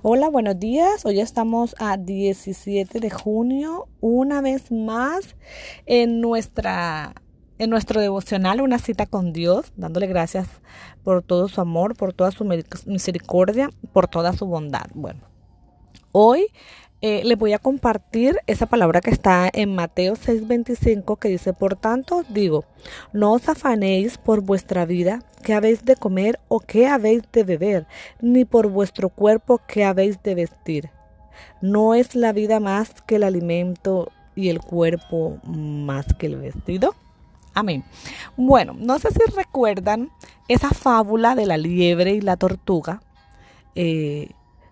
Hola, 0.00 0.28
buenos 0.28 0.60
días. 0.60 1.04
Hoy 1.04 1.18
estamos 1.18 1.74
a 1.80 1.96
17 1.96 3.00
de 3.00 3.10
junio, 3.10 3.88
una 4.00 4.40
vez 4.40 4.70
más 4.70 5.34
en 5.86 6.20
nuestra 6.20 7.14
en 7.58 7.68
nuestro 7.70 8.00
devocional, 8.00 8.60
una 8.60 8.78
cita 8.78 9.06
con 9.06 9.32
Dios, 9.32 9.72
dándole 9.74 10.06
gracias 10.06 10.46
por 11.02 11.24
todo 11.24 11.48
su 11.48 11.60
amor, 11.60 11.96
por 11.96 12.12
toda 12.12 12.30
su 12.30 12.44
misericordia, 12.86 13.70
por 13.92 14.06
toda 14.06 14.32
su 14.34 14.46
bondad. 14.46 14.86
Bueno, 14.94 15.22
hoy 16.12 16.46
eh, 17.00 17.22
les 17.24 17.38
voy 17.38 17.52
a 17.52 17.58
compartir 17.58 18.40
esa 18.46 18.66
palabra 18.66 19.00
que 19.00 19.10
está 19.10 19.48
en 19.52 19.74
Mateo 19.74 20.14
6:25 20.14 21.16
que 21.16 21.28
dice, 21.28 21.52
por 21.52 21.76
tanto 21.76 22.24
digo, 22.28 22.64
no 23.12 23.32
os 23.32 23.48
afanéis 23.48 24.18
por 24.18 24.40
vuestra 24.40 24.84
vida, 24.84 25.22
qué 25.42 25.54
habéis 25.54 25.84
de 25.84 25.94
comer 25.94 26.40
o 26.48 26.60
qué 26.60 26.88
habéis 26.88 27.22
de 27.32 27.44
beber, 27.44 27.86
ni 28.20 28.44
por 28.44 28.68
vuestro 28.68 29.10
cuerpo, 29.10 29.60
qué 29.68 29.84
habéis 29.84 30.22
de 30.22 30.34
vestir. 30.34 30.90
No 31.60 31.94
es 31.94 32.16
la 32.16 32.32
vida 32.32 32.58
más 32.58 32.90
que 33.06 33.16
el 33.16 33.22
alimento 33.22 34.10
y 34.34 34.48
el 34.48 34.60
cuerpo 34.60 35.38
más 35.44 36.06
que 36.14 36.26
el 36.26 36.36
vestido. 36.36 36.94
Amén. 37.54 37.84
Bueno, 38.36 38.76
no 38.78 38.98
sé 38.98 39.08
si 39.10 39.20
recuerdan 39.36 40.10
esa 40.48 40.70
fábula 40.70 41.34
de 41.34 41.46
la 41.46 41.56
liebre 41.56 42.12
y 42.12 42.20
la 42.20 42.36
tortuga. 42.36 43.02
Eh, 43.74 44.30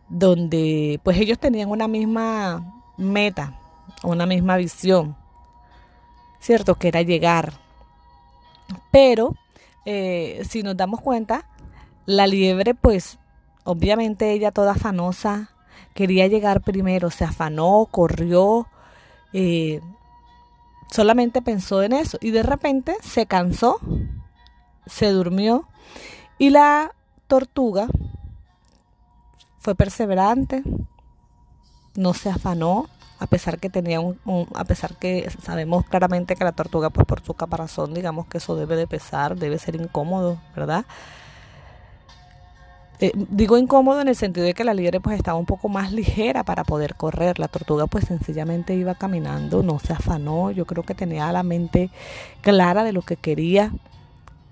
donde 0.08 1.00
pues 1.02 1.18
ellos 1.18 1.38
tenían 1.38 1.70
una 1.70 1.88
misma 1.88 2.82
meta, 2.96 3.58
una 4.02 4.26
misma 4.26 4.56
visión, 4.56 5.16
¿cierto? 6.40 6.76
Que 6.76 6.88
era 6.88 7.02
llegar. 7.02 7.52
Pero 8.90 9.34
eh, 9.84 10.42
si 10.48 10.62
nos 10.62 10.76
damos 10.76 11.00
cuenta, 11.00 11.48
la 12.06 12.26
liebre 12.26 12.74
pues 12.74 13.18
obviamente 13.64 14.32
ella 14.32 14.52
toda 14.52 14.72
afanosa 14.72 15.50
quería 15.94 16.26
llegar 16.26 16.60
primero, 16.60 17.10
se 17.10 17.24
afanó, 17.24 17.88
corrió, 17.90 18.68
eh, 19.32 19.80
solamente 20.90 21.42
pensó 21.42 21.82
en 21.82 21.92
eso 21.92 22.18
y 22.20 22.30
de 22.30 22.42
repente 22.42 22.94
se 23.02 23.26
cansó, 23.26 23.80
se 24.86 25.08
durmió 25.08 25.66
y 26.38 26.50
la 26.50 26.94
tortuga 27.26 27.88
fue 29.66 29.74
perseverante, 29.74 30.62
no 31.96 32.14
se 32.14 32.30
afanó, 32.30 32.86
a 33.18 33.26
pesar 33.26 33.58
que 33.58 33.68
tenía 33.68 33.98
un, 33.98 34.16
a 34.54 34.64
pesar 34.64 34.94
que 34.94 35.28
sabemos 35.42 35.84
claramente 35.86 36.36
que 36.36 36.44
la 36.44 36.52
tortuga 36.52 36.90
pues 36.90 37.04
por 37.04 37.20
su 37.20 37.34
caparazón 37.34 37.92
digamos 37.92 38.28
que 38.28 38.38
eso 38.38 38.54
debe 38.54 38.76
de 38.76 38.86
pesar 38.86 39.34
debe 39.34 39.58
ser 39.58 39.74
incómodo 39.74 40.38
verdad 40.54 40.84
eh, 43.00 43.10
digo 43.14 43.58
incómodo 43.58 44.00
en 44.00 44.06
el 44.06 44.14
sentido 44.14 44.46
de 44.46 44.54
que 44.54 44.62
la 44.62 44.72
liebre 44.72 45.00
pues 45.00 45.16
estaba 45.16 45.36
un 45.36 45.46
poco 45.46 45.68
más 45.68 45.92
ligera 45.92 46.44
para 46.44 46.64
poder 46.64 46.94
correr. 46.94 47.38
La 47.38 47.48
tortuga 47.48 47.86
pues 47.86 48.06
sencillamente 48.06 48.74
iba 48.74 48.94
caminando 48.94 49.62
no 49.62 49.78
se 49.78 49.92
afanó. 49.92 50.50
Yo 50.50 50.64
creo 50.64 50.82
que 50.82 50.94
tenía 50.94 51.30
la 51.30 51.42
mente 51.42 51.90
clara 52.40 52.84
de 52.84 52.94
lo 52.94 53.02
que 53.02 53.16
quería 53.16 53.70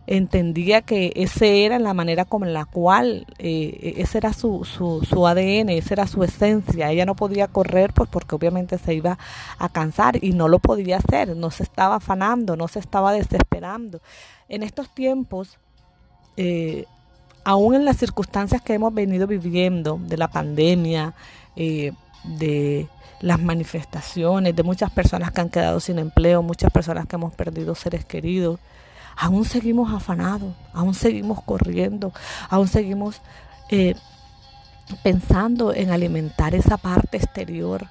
entendía 0.07 0.83
que 0.83 1.13
ese 1.17 1.65
era 1.65 1.79
la 1.79 1.95
manera 1.95 2.25
como 2.25 2.45
en 2.45 2.53
la 2.53 2.67
cual 2.67 3.27
eh, 3.39 3.95
ese 3.97 4.19
era 4.19 4.33
su, 4.33 4.65
su, 4.65 5.07
su, 5.09 5.27
ADN, 5.27 5.71
esa 5.71 5.95
era 5.95 6.07
su 6.07 6.23
esencia. 6.23 6.91
Ella 6.91 7.07
no 7.07 7.15
podía 7.15 7.49
correr 7.49 7.93
pues 7.93 8.09
porque 8.11 8.35
obviamente 8.35 8.79
se 8.79 8.95
iba 8.95 9.19
a 9.59 9.69
cansar 9.71 10.23
y 10.23 10.33
no 10.33 10.49
lo 10.49 10.59
podía 10.59 10.99
hacer, 10.99 11.37
no 11.37 11.51
se 11.51 11.63
estaba 11.63 11.97
afanando, 11.97 12.57
no 12.57 12.69
se 12.69 12.81
estaba 12.81 13.13
desesperando. 13.13 14.01
En 14.49 14.63
estos 14.63 14.93
tiempos, 14.95 15.59
eh, 16.37 16.85
aún 17.45 17.75
en 17.75 17.85
las 17.85 17.97
circunstancias 17.97 18.61
que 18.63 18.75
hemos 18.75 18.93
venido 18.93 19.27
viviendo, 19.27 19.99
de 20.01 20.17
la 20.19 20.29
pandemia, 20.29 21.15
eh, 21.57 21.93
de 22.25 22.89
las 23.21 23.41
manifestaciones, 23.41 24.55
de 24.55 24.63
muchas 24.63 24.91
personas 24.91 25.31
que 25.31 25.41
han 25.41 25.49
quedado 25.49 25.81
sin 25.81 25.99
empleo, 25.99 26.43
muchas 26.43 26.71
personas 26.71 27.07
que 27.07 27.17
hemos 27.17 27.33
perdido 27.35 27.75
seres 27.75 28.05
queridos, 28.05 28.61
aún 29.17 29.45
seguimos 29.45 29.93
afanados, 29.93 30.53
aún 30.73 30.95
seguimos 30.95 31.43
corriendo, 31.43 32.13
aún 32.49 32.69
seguimos 32.69 33.21
eh, 33.71 33.95
pensando 35.03 35.73
en 35.73 35.91
alimentar 35.91 36.55
esa 36.55 36.77
parte 36.77 37.17
exterior 37.17 37.89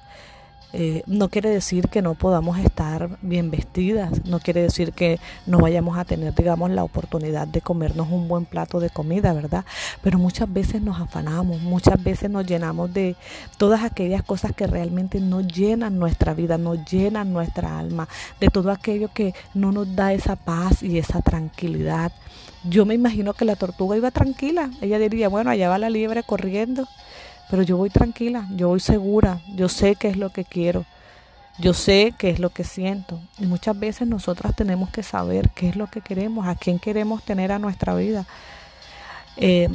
eh, 0.76 1.04
no 1.06 1.28
quiere 1.28 1.50
decir 1.50 1.88
que 1.88 2.02
no 2.02 2.14
podamos 2.14 2.58
estar 2.58 3.08
bien 3.22 3.48
vestidas, 3.48 4.24
no 4.26 4.40
quiere 4.40 4.60
decir 4.60 4.92
que 4.92 5.20
no 5.46 5.60
vayamos 5.60 5.96
a 5.96 6.04
tener, 6.04 6.34
digamos, 6.34 6.68
la 6.72 6.82
oportunidad 6.82 7.46
de 7.46 7.60
comernos 7.60 8.08
un 8.10 8.26
buen 8.26 8.44
plato 8.44 8.80
de 8.80 8.90
comida, 8.90 9.32
¿verdad? 9.32 9.64
Pero 10.02 10.18
muchas 10.18 10.52
veces 10.52 10.82
nos 10.82 11.00
afanamos, 11.00 11.60
muchas 11.62 12.02
veces 12.02 12.28
nos 12.28 12.44
llenamos 12.44 12.92
de 12.92 13.14
todas 13.56 13.84
aquellas 13.84 14.24
cosas 14.24 14.50
que 14.52 14.66
realmente 14.66 15.20
no 15.20 15.42
llenan 15.42 16.00
nuestra 16.00 16.34
vida, 16.34 16.58
no 16.58 16.74
llenan 16.74 17.32
nuestra 17.32 17.78
alma, 17.78 18.08
de 18.40 18.48
todo 18.48 18.72
aquello 18.72 19.10
que 19.14 19.32
no 19.54 19.70
nos 19.70 19.94
da 19.94 20.12
esa 20.12 20.34
paz 20.34 20.82
y 20.82 20.98
esa 20.98 21.22
tranquilidad. 21.22 22.10
Yo 22.64 22.84
me 22.84 22.94
imagino 22.94 23.32
que 23.34 23.44
la 23.44 23.54
tortuga 23.54 23.96
iba 23.96 24.10
tranquila, 24.10 24.70
ella 24.80 24.98
diría, 24.98 25.28
bueno, 25.28 25.50
allá 25.50 25.68
va 25.68 25.78
la 25.78 25.88
liebre 25.88 26.24
corriendo 26.24 26.88
pero 27.50 27.62
yo 27.62 27.76
voy 27.76 27.90
tranquila, 27.90 28.46
yo 28.50 28.68
voy 28.68 28.80
segura, 28.80 29.40
yo 29.54 29.68
sé 29.68 29.96
qué 29.96 30.08
es 30.08 30.16
lo 30.16 30.30
que 30.30 30.44
quiero, 30.44 30.84
yo 31.58 31.74
sé 31.74 32.14
qué 32.18 32.30
es 32.30 32.38
lo 32.38 32.50
que 32.50 32.64
siento. 32.64 33.20
Y 33.38 33.46
muchas 33.46 33.78
veces 33.78 34.08
nosotras 34.08 34.54
tenemos 34.56 34.90
que 34.90 35.02
saber 35.02 35.50
qué 35.50 35.68
es 35.68 35.76
lo 35.76 35.86
que 35.86 36.00
queremos, 36.00 36.46
a 36.46 36.54
quién 36.54 36.78
queremos 36.78 37.22
tener 37.22 37.52
a 37.52 37.58
nuestra 37.58 37.94
vida. 37.94 38.26
Eh, 39.36 39.68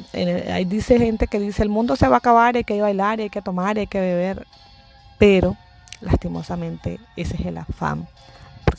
ahí 0.51 0.65
dice 0.65 0.97
gente 0.97 1.27
que 1.27 1.39
dice, 1.39 1.63
el 1.63 1.69
mundo 1.69 1.95
se 1.95 2.07
va 2.07 2.15
a 2.15 2.19
acabar, 2.19 2.55
hay 2.55 2.63
que 2.63 2.81
bailar, 2.81 3.19
hay 3.19 3.29
que 3.29 3.41
tomar, 3.41 3.77
hay 3.77 3.87
que 3.87 3.99
beber. 3.99 4.45
Pero, 5.17 5.57
lastimosamente, 6.01 6.99
ese 7.15 7.35
es 7.35 7.45
el 7.45 7.57
afán 7.57 8.07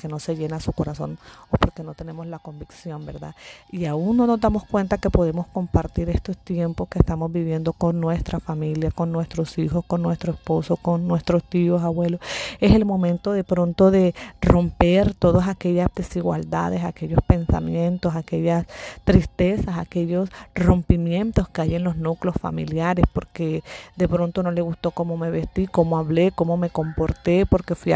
porque 0.01 0.09
no 0.09 0.19
se 0.19 0.35
llena 0.35 0.61
su 0.61 0.73
corazón 0.73 1.19
o 1.51 1.59
porque 1.59 1.83
no 1.83 1.93
tenemos 1.93 2.27
la 2.27 2.39
convicción, 2.39 3.05
¿verdad? 3.05 3.35
Y 3.71 3.85
aún 3.85 4.17
no 4.17 4.27
nos 4.27 4.41
damos 4.41 4.65
cuenta 4.65 4.97
que 4.97 5.11
podemos 5.11 5.47
compartir 5.49 6.09
estos 6.09 6.39
tiempos 6.39 6.89
que 6.89 7.01
estamos 7.01 7.31
viviendo 7.31 7.75
con 7.75 8.01
nuestra 8.01 8.41
familia, 8.41 8.91
con 8.93 9.13
nuestros 9.13 9.59
hijos, 9.59 9.85
con 9.87 10.01
nuestro 10.01 10.33
esposo, 10.33 10.79
con 10.79 11.07
nuestros 11.07 11.45
tíos, 11.45 11.83
abuelos. 11.83 12.19
Es 12.61 12.73
el 12.73 12.87
momento 12.87 13.33
de 13.33 13.45
pronto 13.45 13.91
de 13.91 14.15
romper 14.41 15.13
todas 15.13 15.49
aquellas 15.49 15.89
desigualdades, 15.95 16.83
aquellos 16.83 17.21
pensamientos, 17.27 18.17
aquellas 18.17 18.65
tristezas, 19.05 19.77
aquellos 19.77 20.31
rompimientos 20.55 21.47
que 21.51 21.61
hay 21.61 21.75
en 21.75 21.85
los 21.85 21.97
núcleos 21.97 22.37
familiares, 22.41 23.05
porque 23.13 23.63
de 23.97 24.09
pronto 24.09 24.43
no 24.43 24.51
le 24.51 24.63
gustó 24.63 24.93
cómo 24.93 25.19
me 25.19 25.29
vestí, 25.31 25.67
cómo 25.67 25.99
hablé, 25.99 26.33
cómo 26.33 26.57
me 26.57 26.71
comporté, 26.71 27.45
porque 27.45 27.75
fui, 27.75 27.93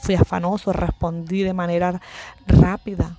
fui 0.00 0.14
afanoso, 0.14 0.72
respondí 0.72 1.25
de 1.26 1.52
manera 1.52 2.00
rápida. 2.46 3.16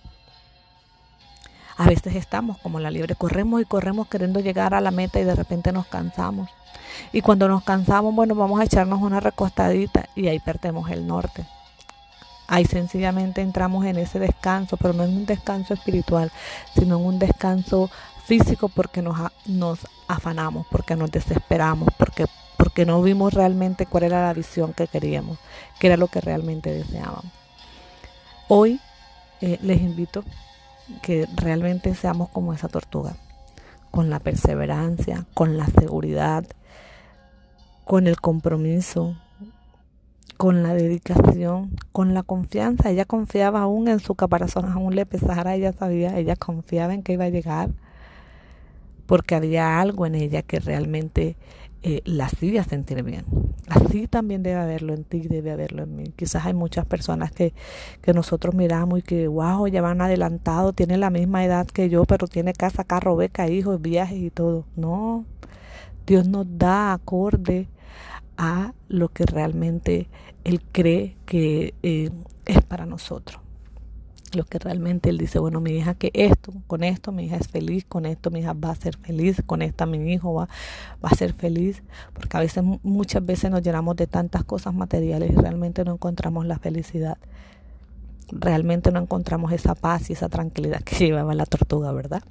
A 1.77 1.85
veces 1.87 2.15
estamos 2.15 2.57
como 2.57 2.79
la 2.79 2.89
liebre, 2.89 3.15
corremos 3.15 3.61
y 3.61 3.65
corremos 3.65 4.07
queriendo 4.07 4.39
llegar 4.39 4.73
a 4.73 4.81
la 4.81 4.89
meta 4.89 5.19
y 5.19 5.23
de 5.23 5.35
repente 5.35 5.71
nos 5.71 5.85
cansamos. 5.85 6.49
Y 7.11 7.21
cuando 7.21 7.47
nos 7.47 7.63
cansamos, 7.63 8.15
bueno, 8.15 8.33
vamos 8.33 8.59
a 8.59 8.63
echarnos 8.63 9.01
una 9.01 9.19
recostadita 9.19 10.09
y 10.15 10.27
ahí 10.27 10.39
perdemos 10.39 10.89
el 10.89 11.05
norte. 11.05 11.45
Ahí 12.47 12.65
sencillamente 12.65 13.41
entramos 13.41 13.85
en 13.85 13.97
ese 13.97 14.19
descanso, 14.19 14.77
pero 14.77 14.93
no 14.93 15.03
en 15.03 15.17
un 15.17 15.25
descanso 15.25 15.73
espiritual, 15.73 16.31
sino 16.73 16.97
en 16.97 17.05
un 17.05 17.19
descanso 17.19 17.91
físico 18.25 18.69
porque 18.69 19.01
nos, 19.01 19.17
nos 19.45 19.79
afanamos, 20.07 20.65
porque 20.71 20.95
nos 20.95 21.11
desesperamos, 21.11 21.89
porque, 21.97 22.25
porque 22.57 22.85
no 22.85 23.01
vimos 23.01 23.33
realmente 23.33 23.85
cuál 23.85 24.03
era 24.03 24.25
la 24.25 24.33
visión 24.33 24.73
que 24.73 24.87
queríamos, 24.87 25.37
qué 25.79 25.87
era 25.87 25.97
lo 25.97 26.07
que 26.07 26.21
realmente 26.21 26.71
deseábamos. 26.71 27.25
Hoy 28.49 28.79
eh, 29.41 29.59
les 29.61 29.81
invito 29.81 30.23
que 31.01 31.27
realmente 31.35 31.93
seamos 31.95 32.29
como 32.29 32.53
esa 32.53 32.69
tortuga, 32.69 33.17
con 33.91 34.09
la 34.09 34.19
perseverancia, 34.19 35.25
con 35.33 35.57
la 35.57 35.65
seguridad, 35.65 36.45
con 37.83 38.07
el 38.07 38.21
compromiso, 38.21 39.17
con 40.37 40.63
la 40.63 40.73
dedicación, 40.73 41.71
con 41.91 42.13
la 42.13 42.23
confianza. 42.23 42.89
Ella 42.89 43.03
confiaba 43.03 43.63
aún 43.63 43.89
en 43.89 43.99
su 43.99 44.15
caparazón, 44.15 44.71
aún 44.71 44.95
le 44.95 45.05
pesara, 45.05 45.55
ella 45.55 45.73
sabía, 45.73 46.17
ella 46.17 46.37
confiaba 46.37 46.93
en 46.93 47.03
que 47.03 47.13
iba 47.13 47.25
a 47.25 47.29
llegar, 47.29 47.71
porque 49.07 49.35
había 49.35 49.81
algo 49.81 50.05
en 50.05 50.15
ella 50.15 50.41
que 50.41 50.61
realmente 50.61 51.35
eh, 51.83 52.01
la 52.05 52.27
hacía 52.27 52.63
sentir 52.63 53.03
bien. 53.03 53.25
Así 53.67 54.07
también 54.07 54.43
debe 54.43 54.59
haberlo 54.61 54.93
en 54.93 55.03
ti, 55.03 55.19
debe 55.27 55.51
haberlo 55.51 55.83
en 55.83 55.95
mí. 55.95 56.13
Quizás 56.15 56.45
hay 56.45 56.53
muchas 56.53 56.85
personas 56.85 57.31
que, 57.31 57.53
que 58.01 58.13
nosotros 58.13 58.55
miramos 58.55 58.99
y 58.99 59.01
que, 59.01 59.27
wow, 59.27 59.67
ya 59.67 59.81
van 59.81 60.01
adelantado, 60.01 60.71
tienen 60.71 61.01
la 61.01 61.09
misma 61.09 61.43
edad 61.43 61.67
que 61.67 61.89
yo, 61.89 62.05
pero 62.05 62.27
tiene 62.27 62.53
casa, 62.53 62.85
carro, 62.85 63.17
beca, 63.17 63.49
hijos, 63.49 63.81
viajes 63.81 64.19
y 64.19 64.29
todo. 64.29 64.65
No, 64.77 65.25
Dios 66.05 66.27
nos 66.29 66.45
da 66.57 66.93
acorde 66.93 67.67
a 68.37 68.73
lo 68.87 69.09
que 69.09 69.25
realmente 69.25 70.07
Él 70.45 70.61
cree 70.71 71.17
que 71.25 71.73
eh, 71.83 72.09
es 72.45 72.61
para 72.63 72.85
nosotros. 72.85 73.41
Lo 74.35 74.45
que 74.45 74.59
realmente 74.59 75.09
él 75.09 75.17
dice, 75.17 75.39
bueno, 75.39 75.61
mi 75.61 75.71
hija 75.71 75.93
que 75.93 76.11
esto, 76.13 76.53
con 76.67 76.83
esto 76.83 77.11
mi 77.11 77.25
hija 77.25 77.37
es 77.37 77.47
feliz, 77.47 77.85
con 77.85 78.05
esto 78.05 78.31
mi 78.31 78.39
hija 78.39 78.53
va 78.53 78.71
a 78.71 78.75
ser 78.75 78.97
feliz, 78.97 79.41
con 79.45 79.61
esta 79.61 79.85
mi 79.85 80.11
hijo 80.11 80.33
va, 80.33 80.49
va 81.03 81.09
a 81.09 81.15
ser 81.15 81.33
feliz, 81.33 81.83
porque 82.13 82.37
a 82.37 82.39
veces, 82.39 82.63
muchas 82.83 83.25
veces 83.25 83.51
nos 83.51 83.61
llenamos 83.61 83.95
de 83.95 84.07
tantas 84.07 84.43
cosas 84.43 84.73
materiales 84.73 85.31
y 85.31 85.35
realmente 85.35 85.83
no 85.83 85.93
encontramos 85.93 86.45
la 86.45 86.59
felicidad. 86.59 87.17
Realmente 88.31 88.91
no 88.91 88.99
encontramos 88.99 89.51
esa 89.51 89.75
paz 89.75 90.09
y 90.09 90.13
esa 90.13 90.29
tranquilidad 90.29 90.81
que 90.83 90.95
llevaba 91.07 91.33
la 91.33 91.45
tortuga, 91.45 91.91
¿verdad? 91.91 92.21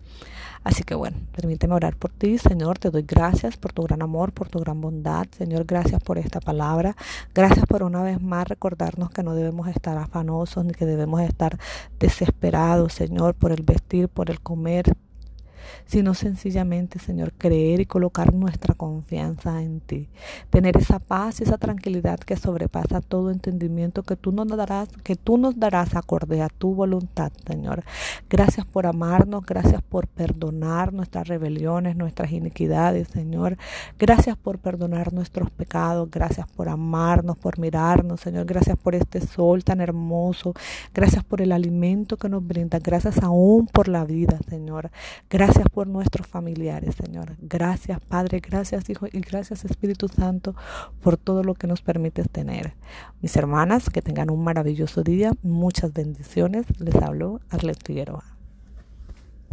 Así 0.66 0.82
que 0.82 0.96
bueno, 0.96 1.16
permíteme 1.32 1.74
orar 1.74 1.94
por 1.94 2.10
ti, 2.10 2.38
Señor. 2.38 2.78
Te 2.78 2.90
doy 2.90 3.02
gracias 3.02 3.56
por 3.56 3.72
tu 3.72 3.82
gran 3.82 4.02
amor, 4.02 4.32
por 4.32 4.48
tu 4.48 4.58
gran 4.58 4.80
bondad. 4.80 5.26
Señor, 5.30 5.64
gracias 5.64 6.02
por 6.02 6.18
esta 6.18 6.40
palabra. 6.40 6.96
Gracias 7.32 7.66
por 7.66 7.84
una 7.84 8.02
vez 8.02 8.20
más 8.20 8.48
recordarnos 8.48 9.10
que 9.10 9.22
no 9.22 9.36
debemos 9.36 9.68
estar 9.68 9.96
afanosos 9.96 10.64
ni 10.64 10.72
que 10.72 10.84
debemos 10.84 11.20
estar 11.20 11.56
desesperados, 12.00 12.94
Señor, 12.94 13.34
por 13.36 13.52
el 13.52 13.62
vestir, 13.62 14.08
por 14.08 14.28
el 14.28 14.40
comer, 14.40 14.96
sino 15.86 16.14
sencillamente, 16.14 16.98
Señor, 16.98 17.32
creer 17.32 17.80
y 17.80 17.86
colocar 17.86 18.34
nuestra 18.34 18.74
confianza 18.74 19.62
en 19.62 19.80
ti. 19.80 20.08
Tener 20.50 20.76
esa 20.76 20.98
paz 20.98 21.40
y 21.40 21.44
esa 21.44 21.58
tranquilidad 21.58 22.18
que 22.18 22.36
sobrepasa 22.36 23.00
todo 23.00 23.30
entendimiento 23.30 24.02
que 24.02 24.16
tú 24.16 24.32
nos 24.32 24.48
darás, 24.48 24.88
que 25.02 25.16
tú 25.16 25.38
nos 25.38 25.58
darás 25.58 25.94
acorde 25.94 26.42
a 26.42 26.48
tu 26.48 26.74
voluntad, 26.74 27.32
Señor. 27.46 27.84
Gracias 28.28 28.66
por 28.66 28.86
amarnos, 28.86 29.44
gracias 29.46 29.82
por 29.82 30.06
perdonar 30.06 30.92
nuestras 30.92 31.28
rebeliones, 31.28 31.96
nuestras 31.96 32.32
iniquidades, 32.32 33.08
Señor. 33.08 33.56
Gracias 33.98 34.36
por 34.36 34.58
perdonar 34.58 35.12
nuestros 35.12 35.50
pecados, 35.50 36.10
gracias 36.10 36.46
por 36.48 36.68
amarnos, 36.68 37.36
por 37.38 37.58
mirarnos, 37.58 38.20
Señor. 38.20 38.44
Gracias 38.44 38.76
por 38.76 38.94
este 38.94 39.20
sol 39.20 39.64
tan 39.64 39.80
hermoso. 39.80 40.52
Gracias 40.92 41.24
por 41.24 41.40
el 41.40 41.52
alimento 41.52 42.16
que 42.16 42.28
nos 42.28 42.46
brinda. 42.46 42.78
Gracias 42.78 43.22
aún 43.22 43.66
por 43.66 43.88
la 43.88 44.04
vida, 44.04 44.38
Señor. 44.48 44.90
Gracias 45.30 45.45
por 45.72 45.86
nuestros 45.86 46.26
familiares, 46.26 46.94
Señor. 46.94 47.36
Gracias, 47.40 48.00
Padre, 48.00 48.40
gracias, 48.40 48.88
Hijo, 48.90 49.06
y 49.06 49.20
gracias, 49.20 49.64
Espíritu 49.64 50.08
Santo, 50.08 50.54
por 51.02 51.16
todo 51.16 51.42
lo 51.42 51.54
que 51.54 51.66
nos 51.66 51.82
permites 51.82 52.28
tener. 52.30 52.74
Mis 53.20 53.36
hermanas, 53.36 53.90
que 53.90 54.02
tengan 54.02 54.30
un 54.30 54.42
maravilloso 54.42 55.02
día, 55.02 55.32
muchas 55.42 55.92
bendiciones. 55.92 56.66
Les 56.78 56.94
hablo 56.96 57.40
Arlet 57.50 57.78
Figueroa. 57.84 58.35